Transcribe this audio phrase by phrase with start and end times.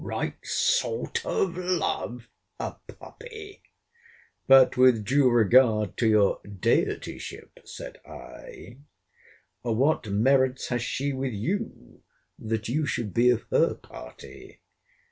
[0.03, 8.79] Right sort of love!—A puppy!—But, with due regard to your deityship, said I,
[9.61, 12.01] what merits has she with YOU,
[12.39, 14.63] that you should be of her party?